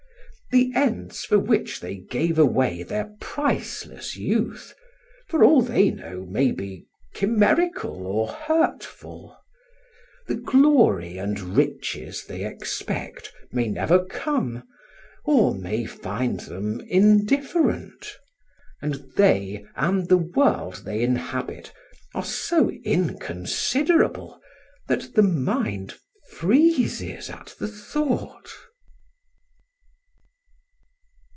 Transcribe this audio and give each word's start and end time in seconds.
The 0.53 0.73
ends 0.75 1.23
for 1.23 1.39
which 1.39 1.79
they 1.79 1.95
give 1.95 2.37
away 2.37 2.83
their 2.83 3.15
priceless 3.21 4.17
youth, 4.17 4.75
for 5.29 5.45
all 5.45 5.61
they 5.61 5.91
know, 5.91 6.25
may 6.25 6.51
be 6.51 6.87
chimerical 7.15 8.05
or 8.05 8.27
hurtful; 8.27 9.37
the 10.27 10.35
glory 10.35 11.17
and 11.17 11.39
riches 11.39 12.25
they 12.25 12.43
expect 12.45 13.31
may 13.53 13.69
never 13.69 14.03
come, 14.03 14.63
or 15.23 15.55
may 15.55 15.85
find 15.85 16.41
them 16.41 16.81
indifferent; 16.81 18.17
and 18.81 18.95
they 19.15 19.65
and 19.77 20.09
the 20.09 20.17
world 20.17 20.81
they 20.83 21.01
inhabit 21.01 21.71
are 22.13 22.25
so 22.25 22.69
inconsiderable 22.83 24.41
that 24.89 25.15
the 25.15 25.23
mind 25.23 25.97
freezes 26.27 27.29
at 27.29 27.55
the 27.57 27.69
thought. 27.69 28.49